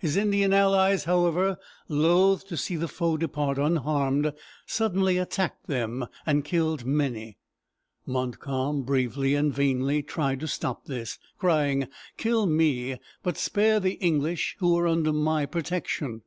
[0.00, 1.56] His Indian allies, however,
[1.88, 4.34] loath to see the foe depart unharmed,
[4.66, 7.38] suddenly attacked them, and killed many.
[8.04, 11.88] Montcalm bravely and vainly tried to stop this, crying:
[12.18, 16.20] "Kill me, but spare the English who are under my protection."